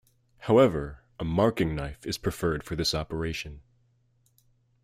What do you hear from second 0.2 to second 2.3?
However, a marking knife is